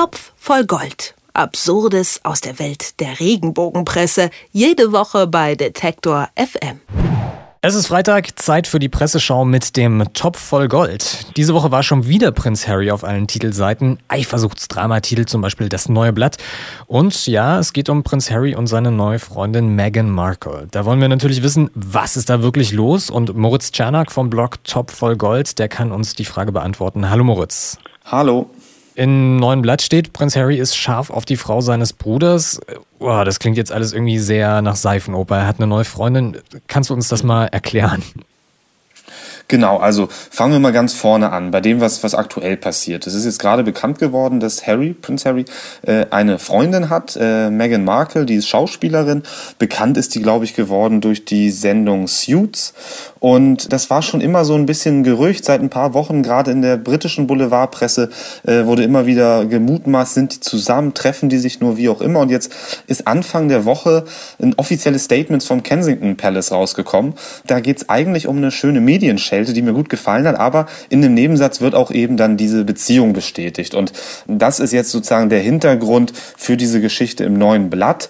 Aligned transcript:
Topf 0.00 0.32
voll 0.34 0.64
Gold. 0.64 1.14
Absurdes 1.34 2.20
aus 2.22 2.40
der 2.40 2.58
Welt 2.58 2.98
der 3.00 3.20
Regenbogenpresse. 3.20 4.30
Jede 4.50 4.92
Woche 4.92 5.26
bei 5.26 5.56
Detektor 5.56 6.30
FM. 6.36 6.80
Es 7.60 7.74
ist 7.74 7.88
Freitag, 7.88 8.38
Zeit 8.38 8.66
für 8.66 8.78
die 8.78 8.88
Presseschau 8.88 9.44
mit 9.44 9.76
dem 9.76 10.02
Topf 10.14 10.40
voll 10.40 10.68
Gold. 10.68 11.26
Diese 11.36 11.52
Woche 11.52 11.70
war 11.70 11.82
schon 11.82 12.06
wieder 12.06 12.32
Prinz 12.32 12.66
Harry 12.66 12.90
auf 12.90 13.04
allen 13.04 13.26
Titelseiten. 13.26 13.98
Eifersuchtsdramatitel 14.08 15.26
zum 15.26 15.42
Beispiel 15.42 15.68
Das 15.68 15.90
Neue 15.90 16.14
Blatt. 16.14 16.38
Und 16.86 17.26
ja, 17.26 17.58
es 17.58 17.74
geht 17.74 17.90
um 17.90 18.02
Prinz 18.02 18.30
Harry 18.30 18.54
und 18.54 18.68
seine 18.68 18.90
neue 18.90 19.18
Freundin 19.18 19.76
Meghan 19.76 20.08
Markle. 20.08 20.66
Da 20.70 20.86
wollen 20.86 21.02
wir 21.02 21.08
natürlich 21.10 21.42
wissen, 21.42 21.68
was 21.74 22.16
ist 22.16 22.30
da 22.30 22.40
wirklich 22.40 22.72
los? 22.72 23.10
Und 23.10 23.36
Moritz 23.36 23.70
Czernak 23.70 24.10
vom 24.10 24.30
Blog 24.30 24.64
Topf 24.64 24.94
voll 24.94 25.18
Gold, 25.18 25.58
der 25.58 25.68
kann 25.68 25.92
uns 25.92 26.14
die 26.14 26.24
Frage 26.24 26.52
beantworten. 26.52 27.10
Hallo 27.10 27.22
Moritz. 27.22 27.76
Hallo. 28.06 28.48
Im 29.00 29.36
neuen 29.36 29.62
Blatt 29.62 29.80
steht, 29.80 30.12
Prinz 30.12 30.36
Harry 30.36 30.58
ist 30.58 30.76
scharf 30.76 31.08
auf 31.08 31.24
die 31.24 31.38
Frau 31.38 31.62
seines 31.62 31.94
Bruders. 31.94 32.60
Oh, 32.98 33.22
das 33.24 33.38
klingt 33.38 33.56
jetzt 33.56 33.72
alles 33.72 33.94
irgendwie 33.94 34.18
sehr 34.18 34.60
nach 34.60 34.76
Seifenoper. 34.76 35.38
Er 35.38 35.46
hat 35.46 35.56
eine 35.56 35.66
neue 35.66 35.86
Freundin. 35.86 36.36
Kannst 36.68 36.90
du 36.90 36.94
uns 36.94 37.08
das 37.08 37.22
mal 37.22 37.46
erklären? 37.46 38.02
Genau, 39.48 39.78
also 39.78 40.08
fangen 40.30 40.52
wir 40.52 40.60
mal 40.60 40.72
ganz 40.72 40.92
vorne 40.92 41.32
an, 41.32 41.50
bei 41.50 41.60
dem, 41.60 41.80
was, 41.80 42.04
was 42.04 42.14
aktuell 42.14 42.56
passiert. 42.56 43.06
Es 43.08 43.14
ist 43.14 43.24
jetzt 43.24 43.40
gerade 43.40 43.64
bekannt 43.64 43.98
geworden, 43.98 44.38
dass 44.38 44.66
Harry, 44.66 44.92
Prince 44.92 45.28
Harry, 45.28 45.44
äh, 45.82 46.06
eine 46.10 46.38
Freundin 46.38 46.88
hat, 46.88 47.16
äh, 47.20 47.50
Meghan 47.50 47.84
Markle, 47.84 48.26
die 48.26 48.36
ist 48.36 48.48
Schauspielerin. 48.48 49.24
Bekannt 49.58 49.96
ist 49.96 50.14
die, 50.14 50.22
glaube 50.22 50.44
ich, 50.44 50.54
geworden 50.54 51.00
durch 51.00 51.24
die 51.24 51.50
Sendung 51.50 52.06
Suits. 52.06 52.74
Und 53.20 53.72
das 53.72 53.90
war 53.90 54.00
schon 54.02 54.22
immer 54.22 54.44
so 54.44 54.54
ein 54.54 54.66
bisschen 54.66 55.02
Gerücht 55.02 55.44
seit 55.44 55.60
ein 55.60 55.68
paar 55.68 55.94
Wochen, 55.94 56.22
gerade 56.22 56.50
in 56.50 56.62
der 56.62 56.78
britischen 56.78 57.26
Boulevardpresse 57.26 58.08
äh, 58.46 58.64
wurde 58.64 58.82
immer 58.82 59.06
wieder 59.06 59.44
gemutmaßt, 59.44 60.14
sind 60.14 60.34
die 60.34 60.40
zusammen, 60.40 60.94
treffen 60.94 61.28
die 61.28 61.38
sich 61.38 61.60
nur 61.60 61.76
wie 61.76 61.90
auch 61.90 62.00
immer. 62.00 62.20
Und 62.20 62.30
jetzt 62.30 62.52
ist 62.86 63.06
Anfang 63.06 63.48
der 63.48 63.66
Woche 63.66 64.04
ein 64.42 64.54
offizielles 64.56 65.04
Statement 65.04 65.44
vom 65.44 65.62
Kensington 65.62 66.16
Palace 66.16 66.50
rausgekommen. 66.50 67.14
Da 67.46 67.60
geht 67.60 67.76
es 67.76 67.88
eigentlich 67.90 68.26
um 68.26 68.38
eine 68.38 68.50
schöne 68.50 68.80
Medienschelte, 68.80 69.52
die 69.52 69.62
mir 69.62 69.74
gut 69.74 69.90
gefallen 69.90 70.26
hat, 70.26 70.36
aber 70.36 70.66
in 70.88 71.02
dem 71.02 71.12
Nebensatz 71.12 71.60
wird 71.60 71.74
auch 71.74 71.90
eben 71.90 72.16
dann 72.16 72.38
diese 72.38 72.64
Beziehung 72.64 73.12
bestätigt. 73.12 73.74
Und 73.74 73.92
das 74.26 74.60
ist 74.60 74.72
jetzt 74.72 74.90
sozusagen 74.90 75.28
der 75.28 75.40
Hintergrund 75.40 76.14
für 76.36 76.56
diese 76.56 76.80
Geschichte 76.80 77.24
im 77.24 77.34
neuen 77.34 77.68
Blatt 77.68 78.08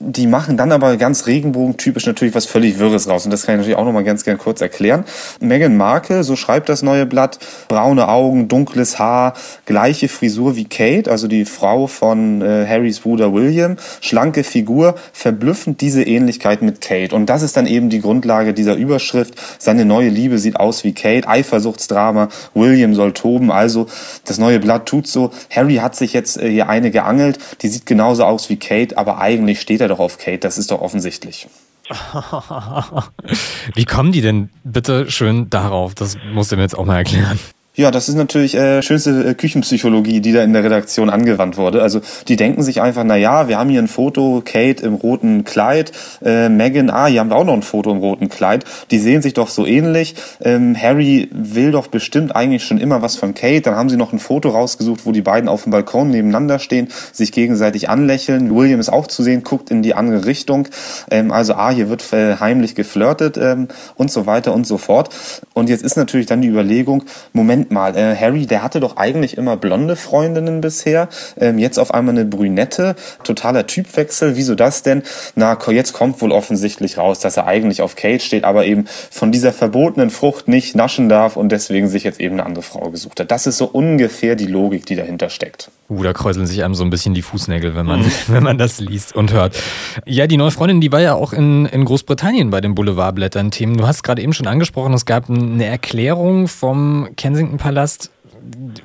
die 0.00 0.28
machen 0.28 0.56
dann 0.56 0.70
aber 0.70 0.96
ganz 0.96 1.26
regenbogentypisch 1.26 2.06
natürlich 2.06 2.32
was 2.34 2.46
völlig 2.46 2.78
Wirres 2.78 3.08
raus. 3.08 3.24
Und 3.24 3.32
das 3.32 3.44
kann 3.44 3.56
ich 3.56 3.58
natürlich 3.58 3.76
auch 3.76 3.84
nochmal 3.84 4.04
ganz 4.04 4.24
gern 4.24 4.38
kurz 4.38 4.60
erklären. 4.60 5.04
Meghan 5.40 5.76
Markle, 5.76 6.22
so 6.22 6.36
schreibt 6.36 6.68
das 6.68 6.82
neue 6.82 7.04
Blatt, 7.04 7.40
braune 7.66 8.06
Augen, 8.06 8.46
dunkles 8.46 9.00
Haar, 9.00 9.34
gleiche 9.66 10.08
Frisur 10.08 10.54
wie 10.54 10.66
Kate, 10.66 11.10
also 11.10 11.26
die 11.26 11.44
Frau 11.44 11.88
von 11.88 12.42
äh, 12.42 12.64
Harrys 12.64 13.00
Bruder 13.00 13.34
William, 13.34 13.76
schlanke 14.00 14.44
Figur, 14.44 14.94
verblüffend 15.12 15.80
diese 15.80 16.04
Ähnlichkeit 16.04 16.62
mit 16.62 16.80
Kate. 16.80 17.12
Und 17.12 17.26
das 17.26 17.42
ist 17.42 17.56
dann 17.56 17.66
eben 17.66 17.90
die 17.90 18.00
Grundlage 18.00 18.54
dieser 18.54 18.76
Überschrift. 18.76 19.34
Seine 19.58 19.84
neue 19.84 20.10
Liebe 20.10 20.38
sieht 20.38 20.60
aus 20.60 20.84
wie 20.84 20.94
Kate, 20.94 21.26
Eifersuchtsdrama, 21.26 22.28
William 22.54 22.94
soll 22.94 23.14
toben. 23.14 23.50
Also 23.50 23.88
das 24.24 24.38
neue 24.38 24.60
Blatt 24.60 24.86
tut 24.86 25.08
so. 25.08 25.32
Harry 25.50 25.76
hat 25.76 25.96
sich 25.96 26.12
jetzt 26.12 26.40
äh, 26.40 26.48
hier 26.48 26.68
eine 26.68 26.92
geangelt, 26.92 27.40
die 27.62 27.68
sieht 27.68 27.84
genauso 27.84 28.22
aus 28.22 28.48
wie 28.48 28.60
Kate, 28.60 28.96
aber 28.96 29.18
eigentlich 29.18 29.60
steht 29.60 29.80
er 29.80 29.87
doch 29.88 29.98
auf 29.98 30.18
Kate, 30.18 30.38
das 30.38 30.58
ist 30.58 30.70
doch 30.70 30.80
offensichtlich. 30.80 31.48
Wie 33.74 33.84
kommen 33.84 34.12
die 34.12 34.20
denn 34.20 34.50
bitte 34.62 35.10
schön 35.10 35.48
darauf? 35.48 35.94
Das 35.94 36.16
musst 36.32 36.52
du 36.52 36.56
mir 36.56 36.62
jetzt 36.62 36.76
auch 36.76 36.84
mal 36.84 36.98
erklären. 36.98 37.38
Ja, 37.78 37.92
das 37.92 38.08
ist 38.08 38.16
natürlich 38.16 38.56
äh, 38.56 38.82
schönste 38.82 39.24
äh, 39.24 39.34
Küchenpsychologie, 39.34 40.20
die 40.20 40.32
da 40.32 40.42
in 40.42 40.52
der 40.52 40.64
Redaktion 40.64 41.10
angewandt 41.10 41.56
wurde. 41.56 41.80
Also 41.80 42.00
die 42.26 42.34
denken 42.34 42.64
sich 42.64 42.82
einfach, 42.82 43.04
na 43.04 43.14
ja, 43.14 43.46
wir 43.46 43.56
haben 43.56 43.70
hier 43.70 43.80
ein 43.80 43.86
Foto, 43.86 44.42
Kate 44.44 44.84
im 44.84 44.94
roten 44.94 45.44
Kleid, 45.44 45.92
äh, 46.20 46.48
Megan, 46.48 46.90
ah, 46.90 47.06
hier 47.06 47.20
haben 47.20 47.30
wir 47.30 47.36
auch 47.36 47.44
noch 47.44 47.52
ein 47.52 47.62
Foto 47.62 47.92
im 47.92 47.98
roten 47.98 48.28
Kleid. 48.28 48.64
Die 48.90 48.98
sehen 48.98 49.22
sich 49.22 49.34
doch 49.34 49.46
so 49.46 49.64
ähnlich. 49.64 50.16
Ähm, 50.40 50.76
Harry 50.76 51.28
will 51.30 51.70
doch 51.70 51.86
bestimmt 51.86 52.34
eigentlich 52.34 52.64
schon 52.64 52.78
immer 52.78 53.00
was 53.00 53.14
von 53.14 53.34
Kate. 53.34 53.60
Dann 53.60 53.76
haben 53.76 53.90
sie 53.90 53.96
noch 53.96 54.12
ein 54.12 54.18
Foto 54.18 54.48
rausgesucht, 54.48 55.06
wo 55.06 55.12
die 55.12 55.22
beiden 55.22 55.48
auf 55.48 55.62
dem 55.62 55.70
Balkon 55.70 56.10
nebeneinander 56.10 56.58
stehen, 56.58 56.88
sich 57.12 57.30
gegenseitig 57.30 57.88
anlächeln. 57.88 58.52
William 58.56 58.80
ist 58.80 58.88
auch 58.88 59.06
zu 59.06 59.22
sehen, 59.22 59.44
guckt 59.44 59.70
in 59.70 59.82
die 59.84 59.94
andere 59.94 60.24
Richtung. 60.24 60.66
Ähm, 61.12 61.30
also, 61.30 61.54
ah, 61.54 61.70
hier 61.70 61.88
wird 61.88 62.12
äh, 62.12 62.38
heimlich 62.40 62.74
geflirtet 62.74 63.36
ähm, 63.36 63.68
und 63.94 64.10
so 64.10 64.26
weiter 64.26 64.52
und 64.52 64.66
so 64.66 64.78
fort. 64.78 65.10
Und 65.54 65.68
jetzt 65.68 65.84
ist 65.84 65.96
natürlich 65.96 66.26
dann 66.26 66.42
die 66.42 66.48
Überlegung, 66.48 67.04
Moment 67.32 67.67
Moment 67.68 67.70
mal, 67.70 67.96
äh, 67.96 68.16
Harry, 68.16 68.46
der 68.46 68.62
hatte 68.62 68.80
doch 68.80 68.96
eigentlich 68.96 69.36
immer 69.36 69.56
blonde 69.56 69.96
Freundinnen 69.96 70.60
bisher, 70.60 71.08
ähm, 71.38 71.58
jetzt 71.58 71.78
auf 71.78 71.92
einmal 71.92 72.14
eine 72.14 72.24
Brünette, 72.24 72.94
totaler 73.24 73.66
Typwechsel, 73.66 74.36
wieso 74.36 74.54
das 74.54 74.82
denn? 74.82 75.02
Na, 75.34 75.58
jetzt 75.70 75.92
kommt 75.92 76.20
wohl 76.22 76.32
offensichtlich 76.32 76.98
raus, 76.98 77.20
dass 77.20 77.36
er 77.36 77.46
eigentlich 77.46 77.82
auf 77.82 77.96
Kate 77.96 78.24
steht, 78.24 78.44
aber 78.44 78.64
eben 78.64 78.86
von 79.10 79.32
dieser 79.32 79.52
verbotenen 79.52 80.10
Frucht 80.10 80.48
nicht 80.48 80.74
naschen 80.74 81.08
darf 81.08 81.36
und 81.36 81.50
deswegen 81.50 81.88
sich 81.88 82.04
jetzt 82.04 82.20
eben 82.20 82.34
eine 82.34 82.46
andere 82.46 82.62
Frau 82.62 82.90
gesucht 82.90 83.20
hat. 83.20 83.30
Das 83.30 83.46
ist 83.46 83.58
so 83.58 83.66
ungefähr 83.66 84.34
die 84.34 84.46
Logik, 84.46 84.86
die 84.86 84.96
dahinter 84.96 85.28
steckt. 85.28 85.70
Uh, 85.90 86.02
da 86.02 86.12
kräuseln 86.12 86.46
sich 86.46 86.64
einem 86.64 86.74
so 86.74 86.84
ein 86.84 86.90
bisschen 86.90 87.14
die 87.14 87.22
Fußnägel, 87.22 87.74
wenn 87.74 87.86
man, 87.86 88.00
mhm. 88.00 88.12
wenn 88.28 88.42
man 88.42 88.58
das 88.58 88.80
liest 88.80 89.14
und 89.14 89.32
hört. 89.32 89.56
Ja, 90.04 90.26
die 90.26 90.36
neue 90.36 90.50
Freundin, 90.50 90.80
die 90.80 90.92
war 90.92 91.00
ja 91.00 91.14
auch 91.14 91.32
in, 91.32 91.66
in 91.66 91.84
Großbritannien 91.84 92.50
bei 92.50 92.60
den 92.60 92.74
Boulevardblättern 92.74 93.50
Themen. 93.50 93.76
Du 93.76 93.86
hast 93.86 94.02
gerade 94.02 94.22
eben 94.22 94.32
schon 94.32 94.46
angesprochen, 94.46 94.92
es 94.92 95.06
gab 95.06 95.30
eine 95.30 95.64
Erklärung 95.64 96.46
vom 96.46 97.08
Kensington 97.16 97.57
Palast. 97.58 98.10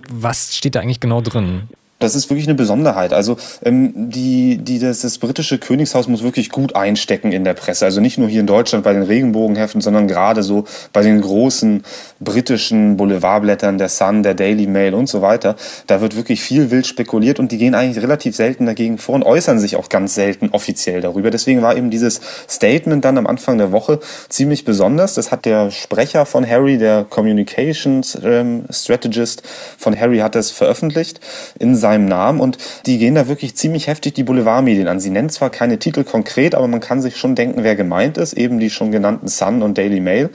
Was 0.10 0.56
steht 0.56 0.76
da 0.76 0.82
eigentlich 0.82 1.00
genau 1.00 1.22
drin? 1.22 1.70
Das 2.04 2.16
ist 2.16 2.30
wirklich 2.30 2.48
eine 2.48 2.56
Besonderheit. 2.56 3.14
Also 3.14 3.38
ähm, 3.64 3.94
die, 3.96 4.58
die, 4.58 4.80
das, 4.80 5.02
das 5.02 5.18
britische 5.20 5.58
Königshaus 5.58 6.10
muss 6.10 6.22
wirklich 6.22 6.50
gut 6.50 6.76
einstecken 6.76 7.32
in 7.32 7.46
der 7.46 7.54
Presse. 7.54 7.86
Also 7.86 8.02
nicht 8.02 8.18
nur 8.18 8.28
hier 8.28 8.42
in 8.42 8.48
Deutschland 8.48 8.84
bei 8.84 8.92
den 8.92 9.04
Regenbogenheften, 9.04 9.80
sondern 9.80 10.10
gerade 10.10 10.44
so 10.44 10.66
bei 10.92 11.02
den 11.02 11.22
großen 11.22 11.84
britischen 12.20 12.98
Boulevardblättern, 12.98 13.78
der 13.78 13.88
Sun, 13.88 14.22
der 14.22 14.34
Daily 14.34 14.68
Mail 14.68 14.94
und 14.96 15.08
so 15.08 15.22
weiter. 15.22 15.56
Da 15.88 16.02
wird 16.02 16.18
wirklich 16.18 16.42
viel 16.42 16.72
wild 16.72 16.86
spekuliert 16.88 17.40
und 17.40 17.54
die 17.54 17.58
gehen 17.58 17.74
eigentlich 17.74 18.04
relativ 18.04 18.36
selten 18.36 18.66
dagegen 18.66 18.98
vor 18.98 19.16
und 19.16 19.24
äußern 19.24 19.58
sich 19.60 19.78
auch 19.78 19.88
ganz 19.88 20.14
selten 20.14 20.50
offiziell 20.50 21.00
darüber. 21.00 21.32
Deswegen 21.32 21.62
war 21.62 21.78
eben 21.78 21.90
dieses 21.90 22.20
Statement 22.50 23.06
dann 23.06 23.18
am 23.18 23.28
Anfang 23.28 23.58
der 23.58 23.72
Woche 23.72 24.02
ziemlich 24.28 24.66
besonders. 24.66 25.14
Das 25.14 25.32
hat 25.32 25.46
der 25.46 25.72
Sprecher 25.72 26.26
von 26.26 26.46
Harry, 26.46 26.78
der 26.78 27.06
Communications 27.10 28.18
ähm, 28.22 28.66
Strategist 28.70 29.44
von 29.78 29.98
Harry, 29.98 30.18
hat 30.18 30.36
das 30.36 30.52
veröffentlicht 30.52 31.22
in 31.60 31.78
seinem 31.78 31.93
seinem 31.94 32.06
Namen 32.06 32.40
und 32.40 32.58
die 32.86 32.98
gehen 32.98 33.16
da 33.16 33.28
wirklich 33.28 33.56
ziemlich 33.56 33.88
heftig 33.88 34.16
die 34.16 34.24
Boulevardmedien 34.24 34.88
an. 34.88 35.00
Sie 35.00 35.12
nennen 35.12 35.30
zwar 35.30 35.50
keine 35.50 35.78
Titel 35.78 36.04
konkret, 36.04 36.56
aber 36.56 36.68
man 36.68 36.80
kann 36.80 37.02
sich 37.02 37.18
schon 37.18 37.36
denken, 37.36 37.64
wer 37.64 37.76
gemeint 37.76 38.18
ist, 38.18 38.34
eben 38.34 38.60
die 38.60 38.70
schon 38.70 38.92
genannten 38.92 39.28
Sun 39.28 39.62
und 39.62 39.78
Daily 39.78 40.00
Mail. 40.00 40.30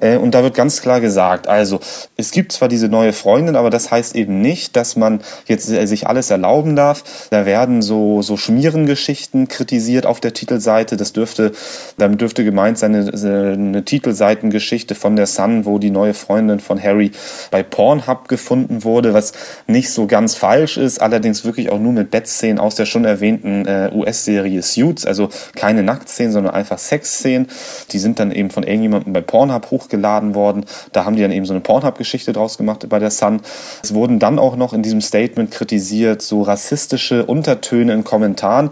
Äh, 0.00 0.16
und 0.16 0.34
da 0.34 0.42
wird 0.42 0.54
ganz 0.54 0.80
klar 0.80 1.00
gesagt, 1.00 1.48
also 1.48 1.80
es 2.16 2.30
gibt 2.30 2.52
zwar 2.52 2.68
diese 2.68 2.88
neue 2.88 3.12
Freundin, 3.12 3.56
aber 3.56 3.68
das 3.68 3.90
heißt 3.90 4.16
eben 4.16 4.40
nicht, 4.40 4.74
dass 4.74 4.96
man 4.96 5.20
jetzt 5.46 5.70
äh, 5.70 5.86
sich 5.86 6.06
alles 6.06 6.30
erlauben 6.30 6.76
darf. 6.76 7.04
Da 7.30 7.44
werden 7.44 7.82
so, 7.82 8.22
so 8.22 8.36
Schmierengeschichten 8.36 9.48
kritisiert 9.48 10.06
auf 10.06 10.20
der 10.20 10.32
Titelseite. 10.32 10.96
Das 10.96 11.12
dürfte, 11.12 11.52
damit 11.98 12.22
dürfte 12.22 12.44
gemeint 12.44 12.78
sein, 12.78 12.94
eine, 12.94 13.52
eine 13.52 13.84
Titelseitengeschichte 13.84 14.94
von 14.94 15.16
der 15.16 15.26
Sun, 15.26 15.66
wo 15.66 15.78
die 15.78 15.90
neue 15.90 16.14
Freundin 16.14 16.60
von 16.60 16.82
Harry 16.82 17.10
bei 17.50 17.62
Pornhub 17.62 18.28
gefunden 18.28 18.84
wurde, 18.84 19.12
was 19.12 19.32
nicht 19.66 19.90
so 19.90 20.06
ganz 20.06 20.34
falsch 20.34 20.78
ist 20.78 21.01
allerdings 21.02 21.44
wirklich 21.44 21.70
auch 21.70 21.78
nur 21.78 21.92
mit 21.92 22.10
Bettszenen 22.10 22.58
aus 22.58 22.74
der 22.74 22.86
schon 22.86 23.04
erwähnten 23.04 23.66
äh, 23.66 23.90
US-Serie 23.92 24.62
Suits, 24.62 25.06
also 25.06 25.28
keine 25.54 25.82
Nacktszenen, 25.82 26.32
sondern 26.32 26.54
einfach 26.54 26.78
Sexszenen. 26.78 27.48
Die 27.90 27.98
sind 27.98 28.18
dann 28.18 28.32
eben 28.32 28.50
von 28.50 28.62
irgendjemandem 28.62 29.12
bei 29.12 29.20
Pornhub 29.20 29.70
hochgeladen 29.70 30.34
worden. 30.34 30.64
Da 30.92 31.04
haben 31.04 31.16
die 31.16 31.22
dann 31.22 31.32
eben 31.32 31.46
so 31.46 31.52
eine 31.52 31.60
Pornhub-Geschichte 31.60 32.32
draus 32.32 32.58
gemacht 32.58 32.88
bei 32.88 32.98
der 32.98 33.10
Sun. 33.10 33.40
Es 33.82 33.94
wurden 33.94 34.18
dann 34.18 34.38
auch 34.38 34.56
noch 34.56 34.72
in 34.72 34.82
diesem 34.82 35.00
Statement 35.00 35.50
kritisiert, 35.50 36.22
so 36.22 36.42
rassistische 36.42 37.26
Untertöne 37.26 37.92
in 37.92 38.04
Kommentaren. 38.04 38.70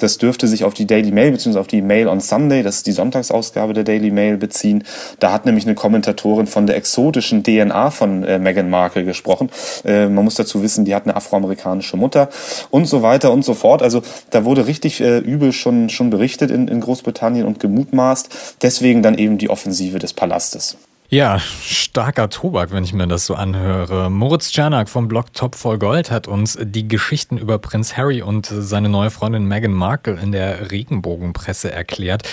Das 0.00 0.18
dürfte 0.18 0.48
sich 0.48 0.64
auf 0.64 0.74
die 0.74 0.86
Daily 0.86 1.12
Mail 1.12 1.32
bzw. 1.32 1.58
auf 1.58 1.66
die 1.66 1.82
Mail 1.82 2.08
on 2.08 2.20
Sunday, 2.20 2.62
das 2.62 2.76
ist 2.76 2.86
die 2.86 2.92
Sonntagsausgabe 2.92 3.72
der 3.72 3.84
Daily 3.84 4.10
Mail, 4.10 4.36
beziehen. 4.36 4.84
Da 5.20 5.32
hat 5.32 5.46
nämlich 5.46 5.66
eine 5.66 5.74
Kommentatorin 5.74 6.46
von 6.46 6.66
der 6.66 6.76
exotischen 6.76 7.42
DNA 7.42 7.90
von 7.90 8.24
äh, 8.24 8.38
Meghan 8.38 8.70
Markle 8.70 9.04
gesprochen. 9.04 9.50
Äh, 9.84 10.08
man 10.08 10.24
muss 10.24 10.34
dazu 10.34 10.62
wissen, 10.62 10.84
die 10.84 10.94
hat 10.94 11.04
eine 11.04 11.16
afroamerikanische 11.16 11.96
Mutter 11.96 12.28
und 12.70 12.86
so 12.86 13.02
weiter 13.02 13.32
und 13.32 13.44
so 13.44 13.54
fort. 13.54 13.82
Also 13.82 14.02
da 14.30 14.44
wurde 14.44 14.66
richtig 14.66 15.00
äh, 15.00 15.18
übel 15.18 15.52
schon, 15.52 15.88
schon 15.88 16.10
berichtet 16.10 16.50
in, 16.50 16.68
in 16.68 16.80
Großbritannien 16.80 17.46
und 17.46 17.60
gemutmaßt. 17.60 18.56
Deswegen 18.62 19.02
dann 19.02 19.16
eben 19.16 19.38
die 19.38 19.50
Offensive 19.50 19.98
des 19.98 20.12
Palastes. 20.12 20.76
Ja, 21.12 21.40
starker 21.40 22.30
Tobak, 22.30 22.70
wenn 22.70 22.84
ich 22.84 22.92
mir 22.92 23.08
das 23.08 23.26
so 23.26 23.34
anhöre. 23.34 24.10
Moritz 24.10 24.52
Czernak 24.52 24.88
vom 24.88 25.08
Blog 25.08 25.32
Top 25.32 25.56
voll 25.56 25.76
Gold 25.76 26.12
hat 26.12 26.28
uns 26.28 26.56
die 26.62 26.86
Geschichten 26.86 27.36
über 27.36 27.58
Prinz 27.58 27.96
Harry 27.96 28.22
und 28.22 28.46
seine 28.46 28.88
neue 28.88 29.10
Freundin 29.10 29.44
Meghan 29.44 29.72
Markle 29.72 30.20
in 30.22 30.30
der 30.30 30.70
Regenbogenpresse 30.70 31.72
erklärt. 31.72 32.28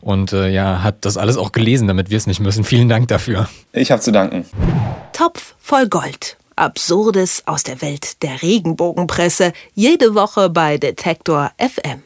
Und 0.00 0.32
äh, 0.32 0.48
ja, 0.48 0.84
hat 0.84 1.04
das 1.04 1.16
alles 1.16 1.36
auch 1.36 1.50
gelesen, 1.50 1.88
damit 1.88 2.10
wir 2.10 2.18
es 2.18 2.28
nicht 2.28 2.38
müssen. 2.38 2.62
Vielen 2.62 2.88
Dank 2.88 3.08
dafür. 3.08 3.48
Ich 3.72 3.90
habe 3.90 4.00
zu 4.00 4.12
danken. 4.12 4.44
Topf 5.12 5.56
voll 5.58 5.88
Gold. 5.88 6.36
Absurdes 6.54 7.42
aus 7.46 7.64
der 7.64 7.82
Welt 7.82 8.22
der 8.22 8.42
Regenbogenpresse. 8.42 9.52
Jede 9.74 10.14
Woche 10.14 10.50
bei 10.50 10.78
Detektor 10.78 11.50
FM. 11.58 12.04